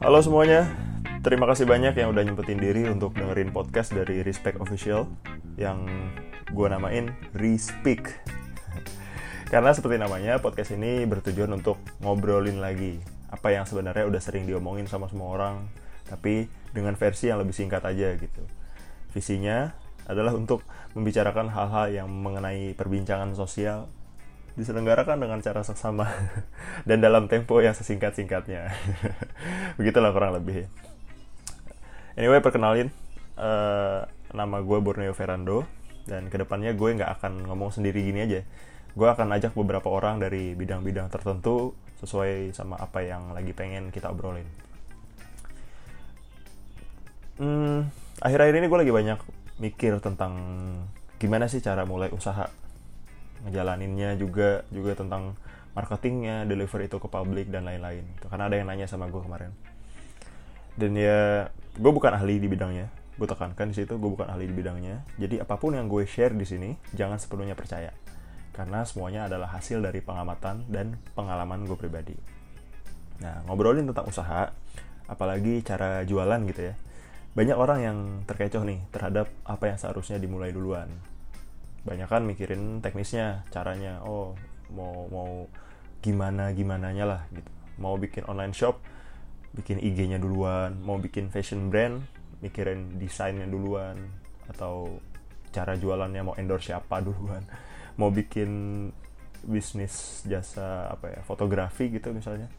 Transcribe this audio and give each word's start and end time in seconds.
Halo 0.00 0.16
semuanya, 0.24 0.64
terima 1.20 1.44
kasih 1.44 1.68
banyak 1.68 1.92
yang 1.92 2.16
udah 2.16 2.24
nyempetin 2.24 2.56
diri 2.56 2.88
untuk 2.88 3.12
dengerin 3.12 3.52
podcast 3.52 3.92
dari 3.92 4.24
Respect 4.24 4.56
Official 4.56 5.04
yang 5.60 5.84
gue 6.48 6.66
namain 6.72 7.12
Respeak. 7.36 8.08
Karena 9.52 9.76
seperti 9.76 10.00
namanya, 10.00 10.40
podcast 10.40 10.72
ini 10.72 11.04
bertujuan 11.04 11.52
untuk 11.52 11.76
ngobrolin 12.00 12.64
lagi 12.64 12.96
apa 13.28 13.52
yang 13.52 13.68
sebenarnya 13.68 14.08
udah 14.08 14.24
sering 14.24 14.48
diomongin 14.48 14.88
sama 14.88 15.04
semua 15.12 15.36
orang, 15.36 15.68
tapi 16.08 16.48
dengan 16.72 16.96
versi 16.96 17.28
yang 17.28 17.36
lebih 17.36 17.52
singkat 17.52 17.84
aja 17.84 18.16
gitu. 18.16 18.40
Visinya 19.12 19.76
adalah 20.08 20.32
untuk 20.32 20.64
membicarakan 20.96 21.52
hal-hal 21.52 21.92
yang 21.92 22.08
mengenai 22.08 22.72
perbincangan 22.72 23.36
sosial 23.36 23.92
diselenggarakan 24.60 25.16
dengan 25.16 25.40
cara 25.40 25.64
seksama 25.64 26.06
dan 26.88 27.00
dalam 27.00 27.26
tempo 27.26 27.58
yang 27.64 27.72
sesingkat-singkatnya. 27.72 28.68
Begitulah 29.80 30.12
kurang 30.12 30.36
lebih. 30.36 30.68
Anyway, 32.14 32.44
perkenalin 32.44 32.92
uh, 33.40 34.04
nama 34.36 34.56
gue 34.60 34.78
Borneo 34.78 35.16
Ferrando 35.16 35.64
dan 36.04 36.28
ke 36.28 36.36
depannya 36.36 36.76
gue 36.76 37.00
nggak 37.00 37.20
akan 37.20 37.48
ngomong 37.48 37.72
sendiri 37.72 38.04
gini 38.04 38.20
aja. 38.28 38.40
Gue 38.92 39.08
akan 39.08 39.32
ajak 39.32 39.56
beberapa 39.56 39.88
orang 39.88 40.20
dari 40.20 40.52
bidang-bidang 40.52 41.08
tertentu 41.08 41.72
sesuai 42.04 42.52
sama 42.52 42.76
apa 42.76 43.00
yang 43.00 43.32
lagi 43.32 43.56
pengen 43.56 43.88
kita 43.88 44.12
obrolin. 44.12 44.46
Hmm, 47.40 47.88
akhir-akhir 48.20 48.60
ini 48.60 48.66
gue 48.68 48.78
lagi 48.84 48.92
banyak 48.92 49.18
mikir 49.60 49.96
tentang 50.04 50.36
gimana 51.16 51.48
sih 51.48 51.60
cara 51.60 51.84
mulai 51.88 52.12
usaha 52.12 52.48
ngejalaninnya 53.46 54.16
juga 54.20 54.64
juga 54.68 54.92
tentang 54.96 55.36
marketingnya 55.72 56.44
deliver 56.44 56.82
itu 56.82 56.96
ke 56.98 57.08
publik 57.08 57.46
dan 57.48 57.66
lain-lain. 57.66 58.04
Karena 58.20 58.50
ada 58.50 58.56
yang 58.58 58.66
nanya 58.68 58.86
sama 58.90 59.06
gue 59.06 59.22
kemarin. 59.22 59.52
Dan 60.74 60.96
ya 60.96 61.50
gue 61.76 61.92
bukan 61.92 62.12
ahli 62.14 62.42
di 62.42 62.48
bidangnya. 62.50 62.90
Gue 63.20 63.28
tekankan 63.28 63.70
di 63.70 63.76
situ 63.84 64.00
gue 64.00 64.10
bukan 64.10 64.26
ahli 64.26 64.48
di 64.50 64.54
bidangnya. 64.54 65.04
Jadi 65.20 65.38
apa 65.38 65.54
pun 65.60 65.76
yang 65.76 65.86
gue 65.86 66.04
share 66.08 66.34
di 66.34 66.46
sini 66.46 66.74
jangan 66.96 67.20
sepenuhnya 67.20 67.54
percaya. 67.54 67.94
Karena 68.50 68.82
semuanya 68.82 69.30
adalah 69.30 69.54
hasil 69.54 69.78
dari 69.80 70.02
pengamatan 70.02 70.66
dan 70.66 70.98
pengalaman 71.14 71.64
gue 71.64 71.78
pribadi. 71.78 72.16
Nah 73.22 73.46
ngobrolin 73.46 73.86
tentang 73.86 74.10
usaha 74.10 74.50
apalagi 75.06 75.62
cara 75.62 76.02
jualan 76.02 76.40
gitu 76.50 76.72
ya. 76.72 76.74
Banyak 77.30 77.54
orang 77.54 77.78
yang 77.78 77.98
terkecoh 78.26 78.66
nih 78.66 78.82
terhadap 78.90 79.30
apa 79.46 79.70
yang 79.70 79.78
seharusnya 79.78 80.18
dimulai 80.18 80.50
duluan 80.50 80.90
banyak 81.80 82.08
kan 82.08 82.22
mikirin 82.24 82.84
teknisnya 82.84 83.44
caranya. 83.48 84.04
Oh 84.04 84.36
mau 84.70 85.08
mau 85.08 85.30
gimana 86.04 86.52
gimana 86.52 86.92
nya 86.92 87.04
lah 87.08 87.22
gitu. 87.32 87.50
Mau 87.80 87.96
bikin 87.96 88.28
online 88.28 88.52
shop 88.52 88.80
bikin 89.56 89.80
IG-nya 89.80 90.20
duluan. 90.20 90.76
Mau 90.84 91.00
bikin 91.00 91.32
fashion 91.32 91.72
brand 91.72 92.04
mikirin 92.44 93.00
desainnya 93.00 93.48
duluan. 93.48 93.96
Atau 94.50 95.00
cara 95.50 95.74
jualannya 95.74 96.22
mau 96.22 96.34
endorse 96.36 96.72
siapa 96.72 97.00
duluan. 97.06 97.44
Mau 97.96 98.12
bikin 98.12 98.50
bisnis 99.40 100.20
jasa 100.28 100.92
apa 100.92 101.16
ya 101.16 101.20
fotografi 101.24 101.88
gitu 101.88 102.12
misalnya. 102.12 102.52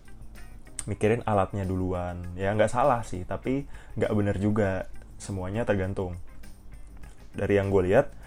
Mikirin 0.90 1.22
alatnya 1.30 1.62
duluan. 1.62 2.26
Ya 2.34 2.50
nggak 2.58 2.74
salah 2.74 3.06
sih 3.06 3.22
tapi 3.22 3.70
nggak 4.02 4.12
bener 4.18 4.38
juga. 4.42 4.90
Semuanya 5.22 5.62
tergantung. 5.62 6.18
Dari 7.38 7.62
yang 7.62 7.70
gue 7.70 7.94
lihat 7.94 8.18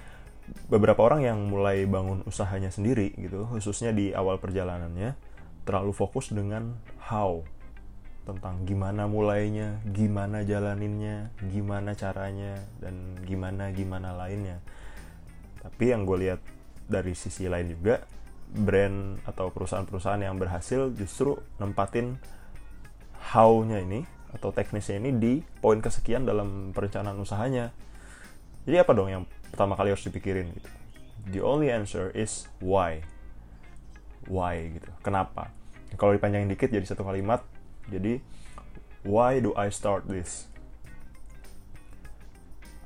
beberapa 0.69 1.01
orang 1.01 1.25
yang 1.25 1.39
mulai 1.49 1.89
bangun 1.89 2.21
usahanya 2.29 2.69
sendiri 2.69 3.17
gitu 3.17 3.49
khususnya 3.49 3.97
di 3.97 4.13
awal 4.13 4.37
perjalanannya 4.37 5.17
terlalu 5.65 5.93
fokus 5.97 6.29
dengan 6.33 6.77
how 7.01 7.41
tentang 8.25 8.65
gimana 8.65 9.05
mulainya, 9.05 9.85
gimana 9.85 10.43
jalaninnya, 10.49 11.29
gimana 11.53 11.93
caranya, 11.93 12.57
dan 12.81 13.21
gimana 13.29 13.69
gimana 13.71 14.17
lainnya. 14.17 14.65
Tapi 15.61 15.93
yang 15.93 16.09
gue 16.09 16.29
lihat 16.29 16.41
dari 16.89 17.13
sisi 17.13 17.49
lain 17.49 17.77
juga, 17.77 18.01
brand 18.49 19.21
atau 19.29 19.53
perusahaan-perusahaan 19.53 20.25
yang 20.25 20.41
berhasil 20.41 20.93
justru 20.97 21.37
nempatin 21.61 22.17
how-nya 23.33 23.85
ini 23.85 24.09
atau 24.33 24.51
teknisnya 24.51 25.01
ini 25.05 25.11
di 25.15 25.33
poin 25.61 25.85
kesekian 25.85 26.25
dalam 26.25 26.73
perencanaan 26.73 27.21
usahanya. 27.21 27.77
Jadi 28.65 28.77
apa 28.81 28.93
dong 28.97 29.09
yang 29.13 29.23
pertama 29.53 29.77
kali 29.77 29.93
harus 29.93 30.05
dipikirin 30.05 30.49
gitu? 30.57 30.71
The 31.25 31.41
only 31.41 31.69
answer 31.69 32.13
is 32.13 32.49
why. 32.61 33.05
Why 34.29 34.77
gitu. 34.81 34.89
Kenapa? 35.05 35.53
Kalau 35.97 36.17
dipanjangin 36.17 36.49
dikit 36.49 36.73
jadi 36.73 36.85
satu 36.85 37.05
kalimat. 37.05 37.45
Jadi 37.93 38.21
why 39.05 39.41
do 39.41 39.53
I 39.57 39.69
start 39.69 40.09
this? 40.09 40.49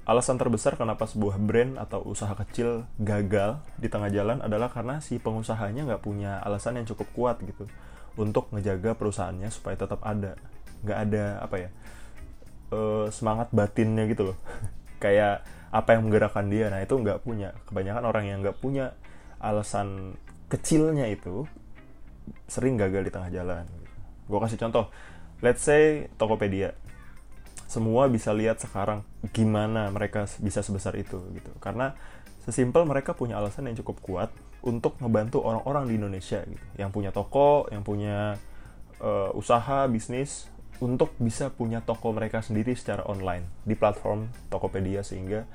Alasan 0.09 0.41
terbesar 0.41 0.75
kenapa 0.75 1.05
sebuah 1.05 1.37
brand 1.37 1.77
atau 1.77 2.01
usaha 2.01 2.33
kecil 2.33 2.89
gagal 2.97 3.61
di 3.77 3.93
tengah 3.93 4.09
jalan 4.09 4.41
adalah 4.41 4.73
karena 4.73 5.05
si 5.05 5.21
pengusahanya 5.21 5.85
nggak 5.85 6.01
punya 6.01 6.41
alasan 6.41 6.81
yang 6.81 6.89
cukup 6.89 7.07
kuat 7.13 7.37
gitu 7.45 7.69
untuk 8.17 8.49
ngejaga 8.51 8.97
perusahaannya 8.97 9.53
supaya 9.53 9.77
tetap 9.77 10.01
ada. 10.01 10.35
Nggak 10.81 10.99
ada 11.07 11.25
apa 11.45 11.57
ya 11.61 11.71
uh, 12.73 13.07
semangat 13.13 13.49
batinnya 13.53 14.05
gitu 14.09 14.33
loh 14.33 14.39
kayak 14.99 15.47
apa 15.69 15.89
yang 15.97 16.09
menggerakkan 16.09 16.47
dia. 16.49 16.69
Nah 16.69 16.81
itu 16.83 16.95
nggak 16.95 17.23
punya. 17.25 17.55
Kebanyakan 17.69 18.05
orang 18.05 18.25
yang 18.29 18.39
nggak 18.45 18.59
punya 18.59 18.95
alasan 19.39 20.19
kecilnya 20.49 21.07
itu 21.09 21.47
sering 22.49 22.77
gagal 22.77 23.09
di 23.09 23.13
tengah 23.13 23.31
jalan. 23.33 23.65
Gue 24.29 24.39
kasih 24.41 24.61
contoh. 24.61 24.89
Let's 25.41 25.65
say 25.65 26.11
Tokopedia. 26.19 26.75
Semua 27.69 28.09
bisa 28.09 28.33
lihat 28.33 28.59
sekarang 28.59 29.05
gimana 29.31 29.93
mereka 29.93 30.25
bisa 30.41 30.65
sebesar 30.65 30.97
itu 30.97 31.21
gitu. 31.37 31.53
Karena 31.61 31.93
sesimpel 32.49 32.89
mereka 32.89 33.13
punya 33.13 33.37
alasan 33.37 33.69
yang 33.69 33.77
cukup 33.85 34.01
kuat 34.01 34.31
untuk 34.65 34.97
ngebantu 34.99 35.45
orang-orang 35.45 35.85
di 35.87 35.95
Indonesia 36.01 36.41
gitu. 36.49 36.65
Yang 36.81 36.91
punya 36.97 37.11
toko 37.13 37.69
yang 37.69 37.85
punya 37.85 38.41
uh, 39.05 39.31
usaha 39.37 39.87
bisnis 39.87 40.49
untuk 40.79 41.15
bisa 41.19 41.51
punya 41.51 41.83
toko 41.83 42.15
mereka 42.15 42.39
sendiri 42.39 42.75
secara 42.79 43.03
online. 43.07 43.47
Di 43.67 43.75
platform 43.75 44.31
Tokopedia 44.51 45.03
sehingga 45.03 45.47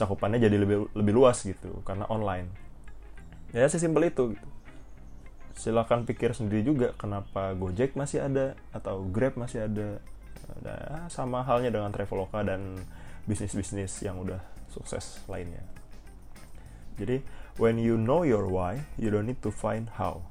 cakupannya 0.00 0.40
jadi 0.40 0.56
lebih 0.56 0.88
lebih 0.96 1.12
luas 1.12 1.44
gitu 1.44 1.84
karena 1.84 2.08
online. 2.08 2.48
Ya 3.52 3.68
sesimpel 3.68 4.08
itu 4.08 4.36
gitu. 4.36 4.48
silakan 5.60 6.08
pikir 6.08 6.32
sendiri 6.32 6.64
juga 6.64 6.96
kenapa 6.96 7.52
Gojek 7.52 7.92
masih 7.92 8.24
ada 8.24 8.56
atau 8.72 9.04
Grab 9.04 9.36
masih 9.36 9.68
ada. 9.68 10.00
Nah, 10.64 11.04
sama 11.12 11.44
halnya 11.44 11.68
dengan 11.68 11.92
Traveloka 11.92 12.40
dan 12.40 12.80
bisnis-bisnis 13.28 13.92
yang 14.00 14.16
udah 14.24 14.40
sukses 14.72 15.20
lainnya. 15.28 15.60
Jadi 16.96 17.20
when 17.60 17.76
you 17.76 18.00
know 18.00 18.24
your 18.24 18.48
why 18.48 18.80
you 18.96 19.12
don't 19.12 19.28
need 19.28 19.42
to 19.44 19.52
find 19.52 19.92
how. 20.00 20.24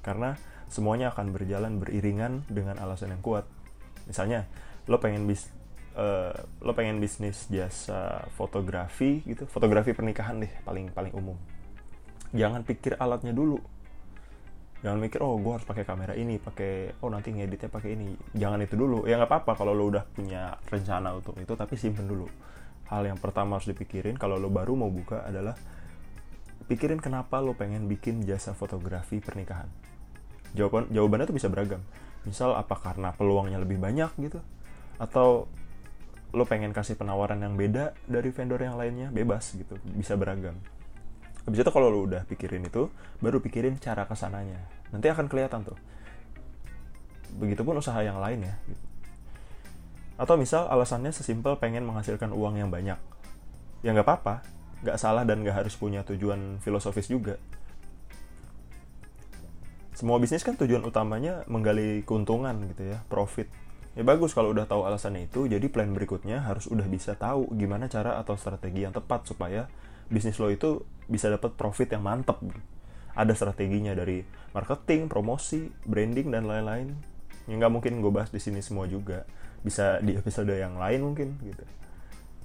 Karena 0.00 0.40
semuanya 0.72 1.12
akan 1.12 1.36
berjalan 1.36 1.76
beriringan 1.76 2.48
dengan 2.48 2.80
alasan 2.80 3.12
yang 3.12 3.20
kuat 3.20 3.44
misalnya 4.12 4.44
lo 4.84 5.00
pengen 5.00 5.24
bis 5.24 5.48
uh, 5.96 6.36
lo 6.60 6.76
pengen 6.76 7.00
bisnis 7.00 7.48
jasa 7.48 8.28
fotografi 8.36 9.24
gitu 9.24 9.48
fotografi 9.48 9.96
pernikahan 9.96 10.44
deh 10.44 10.52
paling 10.68 10.92
paling 10.92 11.16
umum. 11.16 11.40
Jangan 12.36 12.60
pikir 12.64 13.00
alatnya 13.00 13.32
dulu. 13.32 13.56
Jangan 14.82 14.98
mikir 14.98 15.22
oh 15.22 15.38
gue 15.38 15.52
harus 15.54 15.64
pakai 15.64 15.86
kamera 15.86 16.12
ini 16.18 16.42
pakai 16.42 17.00
oh 17.00 17.08
nanti 17.08 17.32
ngeditnya 17.32 17.72
pakai 17.72 17.96
ini. 17.96 18.12
Jangan 18.36 18.60
itu 18.60 18.74
dulu. 18.76 19.08
Ya 19.08 19.16
nggak 19.16 19.32
apa-apa 19.32 19.52
kalau 19.56 19.72
lo 19.72 19.88
udah 19.88 20.04
punya 20.04 20.60
rencana 20.68 21.16
untuk 21.16 21.40
itu 21.40 21.52
tapi 21.56 21.80
simpen 21.80 22.04
dulu. 22.04 22.28
Hal 22.92 23.08
yang 23.08 23.16
pertama 23.16 23.56
harus 23.56 23.70
dipikirin 23.70 24.20
kalau 24.20 24.36
lo 24.36 24.52
baru 24.52 24.76
mau 24.76 24.92
buka 24.92 25.24
adalah 25.24 25.56
pikirin 26.68 27.00
kenapa 27.00 27.40
lo 27.40 27.56
pengen 27.56 27.88
bikin 27.88 28.26
jasa 28.28 28.52
fotografi 28.52 29.22
pernikahan. 29.22 29.68
Jawaban 30.52 30.90
jawabannya 30.92 31.30
tuh 31.30 31.36
bisa 31.36 31.48
beragam 31.48 31.80
misal 32.24 32.54
apa 32.54 32.78
karena 32.78 33.10
peluangnya 33.14 33.58
lebih 33.62 33.78
banyak 33.78 34.10
gitu? 34.18 34.38
Atau 34.98 35.50
lo 36.32 36.44
pengen 36.48 36.72
kasih 36.72 36.96
penawaran 36.96 37.42
yang 37.44 37.54
beda 37.58 37.92
dari 38.08 38.30
vendor 38.32 38.60
yang 38.62 38.78
lainnya? 38.78 39.12
Bebas 39.12 39.52
gitu 39.52 39.76
bisa 39.96 40.16
beragam. 40.16 40.56
Habis 41.42 41.66
itu 41.66 41.70
kalau 41.74 41.90
lo 41.90 42.06
udah 42.06 42.22
pikirin 42.24 42.64
itu 42.66 42.88
baru 43.18 43.42
pikirin 43.42 43.76
cara 43.82 44.06
ke 44.06 44.14
sananya. 44.14 44.62
Nanti 44.94 45.10
akan 45.10 45.26
kelihatan 45.26 45.66
tuh. 45.66 45.78
Begitupun 47.36 47.80
usaha 47.80 47.98
yang 48.04 48.20
lain 48.20 48.44
ya 48.44 48.54
gitu. 48.68 48.84
atau 50.12 50.38
misal 50.38 50.68
alasannya 50.70 51.10
sesimpel 51.10 51.56
pengen 51.58 51.82
menghasilkan 51.82 52.30
uang 52.30 52.60
yang 52.60 52.70
banyak. 52.70 53.00
Ya 53.82 53.90
nggak 53.90 54.06
apa-apa 54.06 54.44
nggak 54.82 54.98
salah 54.98 55.22
dan 55.22 55.46
nggak 55.46 55.62
harus 55.62 55.78
punya 55.78 56.02
tujuan 56.02 56.58
filosofis 56.58 57.06
juga 57.06 57.38
semua 60.02 60.18
bisnis 60.18 60.42
kan 60.42 60.58
tujuan 60.58 60.82
utamanya 60.82 61.46
menggali 61.46 62.02
keuntungan 62.02 62.58
gitu 62.74 62.90
ya, 62.90 63.06
profit. 63.06 63.46
Ya 63.94 64.02
bagus 64.02 64.34
kalau 64.34 64.50
udah 64.50 64.66
tahu 64.66 64.82
alasannya 64.82 65.30
itu, 65.30 65.46
jadi 65.46 65.62
plan 65.70 65.94
berikutnya 65.94 66.42
harus 66.42 66.66
udah 66.66 66.90
bisa 66.90 67.14
tahu 67.14 67.46
gimana 67.54 67.86
cara 67.86 68.18
atau 68.18 68.34
strategi 68.34 68.82
yang 68.82 68.90
tepat 68.90 69.30
supaya 69.30 69.70
bisnis 70.10 70.42
lo 70.42 70.50
itu 70.50 70.82
bisa 71.06 71.30
dapat 71.30 71.54
profit 71.54 71.94
yang 71.94 72.02
mantep. 72.02 72.34
Ada 73.14 73.30
strateginya 73.38 73.94
dari 73.94 74.26
marketing, 74.50 75.06
promosi, 75.06 75.70
branding 75.86 76.34
dan 76.34 76.50
lain-lain. 76.50 76.98
ya 77.46 77.54
nggak 77.58 77.70
mungkin 77.70 78.02
gue 78.02 78.10
bahas 78.10 78.30
di 78.34 78.42
sini 78.42 78.58
semua 78.58 78.90
juga 78.90 79.22
bisa 79.62 80.02
di 80.02 80.18
episode 80.18 80.50
yang 80.50 80.78
lain 80.78 81.02
mungkin 81.02 81.38
gitu 81.42 81.62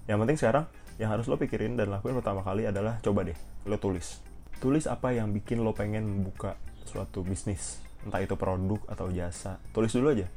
yang 0.09 0.17
penting 0.23 0.41
sekarang 0.41 0.65
yang 0.97 1.13
harus 1.13 1.29
lo 1.29 1.37
pikirin 1.37 1.77
dan 1.77 1.93
lakuin 1.93 2.17
pertama 2.17 2.41
kali 2.41 2.65
adalah 2.65 2.97
coba 3.05 3.21
deh 3.21 3.37
lo 3.69 3.77
tulis 3.77 4.25
tulis 4.57 4.89
apa 4.89 5.13
yang 5.13 5.29
bikin 5.29 5.61
lo 5.61 5.77
pengen 5.77 6.01
membuka 6.01 6.57
suatu 6.87 7.21
bisnis 7.21 7.83
entah 8.07 8.23
itu 8.23 8.39
produk 8.39 8.79
atau 8.87 9.11
jasa. 9.11 9.59
Tulis 9.75 9.91
dulu 9.91 10.15
aja. 10.15 10.27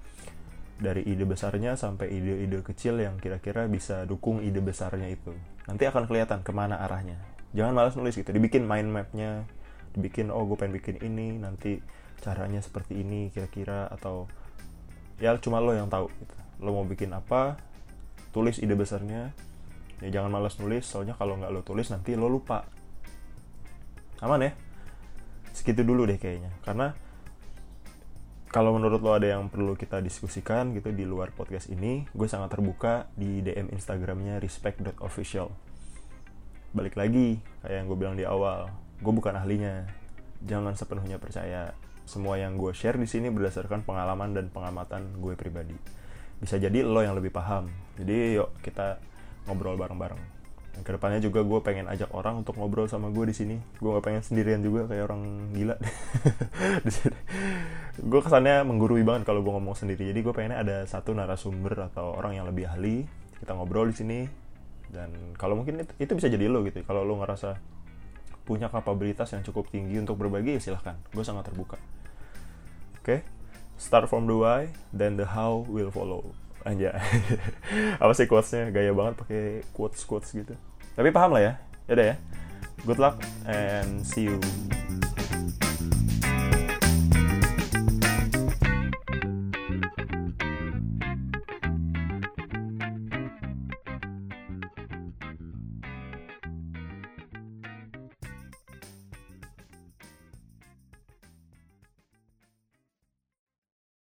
Dari 0.80 1.04
ide 1.04 1.28
besarnya 1.28 1.76
sampai 1.76 2.08
ide-ide 2.08 2.64
kecil 2.64 2.98
yang 2.98 3.20
kira-kira 3.20 3.68
bisa 3.68 4.08
dukung 4.08 4.40
ide 4.40 4.58
besarnya 4.64 5.06
itu. 5.12 5.30
Nanti 5.68 5.84
akan 5.86 6.08
kelihatan 6.08 6.40
ke 6.40 6.50
mana 6.50 6.80
arahnya. 6.82 7.20
Jangan 7.52 7.72
malas 7.76 7.94
nulis 7.94 8.16
gitu. 8.16 8.32
Dibikin 8.32 8.64
mind 8.64 8.90
mapnya. 8.90 9.44
Dibikin 9.92 10.32
oh 10.32 10.42
gue 10.48 10.56
pengen 10.56 10.74
bikin 10.80 10.96
ini. 11.04 11.36
Nanti 11.36 11.78
caranya 12.24 12.64
seperti 12.64 12.98
ini 12.98 13.28
kira-kira. 13.30 13.86
Atau 13.92 14.26
ya 15.20 15.36
cuma 15.38 15.60
lo 15.60 15.76
yang 15.76 15.86
tahu 15.86 16.08
gitu. 16.10 16.34
lo 16.60 16.76
mau 16.76 16.84
bikin 16.84 17.08
apa 17.16 17.60
tulis 18.32 18.56
ide 18.56 18.72
besarnya. 18.72 19.36
Ya 20.00 20.08
jangan 20.08 20.32
malas 20.32 20.56
nulis. 20.56 20.88
Soalnya 20.88 21.12
kalau 21.12 21.36
nggak 21.36 21.52
lo 21.52 21.60
tulis 21.60 21.92
nanti 21.92 22.16
lo 22.16 22.26
lupa. 22.32 22.64
Aman 24.24 24.48
ya 24.48 24.52
segitu 25.60 25.84
dulu 25.84 26.08
deh 26.08 26.16
kayaknya 26.16 26.56
karena 26.64 26.96
kalau 28.50 28.74
menurut 28.74 28.98
lo 28.98 29.14
ada 29.14 29.30
yang 29.30 29.46
perlu 29.46 29.78
kita 29.78 30.02
diskusikan 30.02 30.74
gitu 30.74 30.90
di 30.90 31.06
luar 31.06 31.30
podcast 31.30 31.70
ini, 31.70 32.02
gue 32.10 32.26
sangat 32.26 32.58
terbuka 32.58 33.06
di 33.14 33.46
DM 33.46 33.70
Instagramnya 33.70 34.42
respect.official. 34.42 35.54
Balik 36.74 36.98
lagi, 36.98 37.38
kayak 37.62 37.74
yang 37.78 37.86
gue 37.86 37.94
bilang 37.94 38.18
di 38.18 38.26
awal, 38.26 38.66
gue 38.98 39.12
bukan 39.14 39.38
ahlinya. 39.38 39.86
Jangan 40.42 40.74
sepenuhnya 40.74 41.22
percaya. 41.22 41.78
Semua 42.10 42.42
yang 42.42 42.58
gue 42.58 42.74
share 42.74 42.98
di 42.98 43.06
sini 43.06 43.30
berdasarkan 43.30 43.86
pengalaman 43.86 44.34
dan 44.34 44.50
pengamatan 44.50 45.22
gue 45.22 45.38
pribadi. 45.38 45.78
Bisa 46.42 46.58
jadi 46.58 46.82
lo 46.82 47.06
yang 47.06 47.14
lebih 47.14 47.30
paham. 47.30 47.70
Jadi 48.02 48.34
yuk 48.34 48.50
kita 48.66 48.98
ngobrol 49.46 49.78
bareng-bareng. 49.78 50.39
Dan 50.70 50.80
ke 50.86 50.90
depannya 50.94 51.18
juga 51.18 51.42
gue 51.42 51.60
pengen 51.60 51.90
ajak 51.90 52.14
orang 52.14 52.46
untuk 52.46 52.54
ngobrol 52.56 52.86
sama 52.86 53.10
gue 53.10 53.24
di 53.26 53.34
sini. 53.34 53.56
Gue 53.82 53.90
gak 53.98 54.04
pengen 54.06 54.22
sendirian 54.22 54.62
juga 54.62 54.86
kayak 54.86 55.04
orang 55.10 55.22
gila. 55.54 55.76
Gue 58.00 58.20
kesannya 58.24 58.64
menggurui 58.64 59.04
banget 59.04 59.28
kalau 59.28 59.44
gue 59.44 59.52
ngomong 59.52 59.76
sendiri. 59.76 60.08
Jadi 60.08 60.24
gue 60.24 60.32
pengennya 60.32 60.64
ada 60.64 60.76
satu 60.88 61.12
narasumber 61.12 61.92
atau 61.92 62.16
orang 62.16 62.32
yang 62.32 62.48
lebih 62.48 62.64
ahli. 62.64 63.04
Kita 63.36 63.52
ngobrol 63.52 63.92
di 63.92 63.96
sini. 64.00 64.20
Dan 64.88 65.36
kalau 65.36 65.60
mungkin 65.60 65.84
itu, 65.84 65.92
itu 66.00 66.12
bisa 66.16 66.32
jadi 66.32 66.48
lo 66.48 66.64
gitu. 66.64 66.80
Kalau 66.88 67.04
lo 67.04 67.20
ngerasa 67.20 67.60
punya 68.48 68.72
kapabilitas 68.72 69.28
yang 69.36 69.44
cukup 69.44 69.68
tinggi 69.68 70.00
untuk 70.00 70.16
berbagi, 70.16 70.56
ya 70.56 70.60
silahkan. 70.64 70.96
Gue 71.12 71.22
sangat 71.22 71.52
terbuka. 71.52 71.76
Oke, 73.00 73.04
okay? 73.04 73.20
start 73.76 74.08
from 74.08 74.24
the 74.28 74.36
why, 74.36 74.72
then 74.92 75.20
the 75.20 75.24
how 75.24 75.64
will 75.68 75.92
follow 75.92 76.32
aja 76.64 77.00
apa 78.02 78.12
sih 78.12 78.28
quotesnya? 78.28 78.68
Gaya 78.72 78.92
banget 78.92 79.14
pakai 79.20 79.42
quotes 79.72 80.04
quotes 80.04 80.30
gitu. 80.32 80.54
Tapi 80.96 81.08
paham 81.10 81.36
lah 81.36 81.42
ya. 81.42 81.52
Ya 81.90 81.94
ya. 82.14 82.16
Good 82.84 83.00
luck 83.00 83.20
and 83.44 84.04
see 84.04 84.28
you 84.28 84.40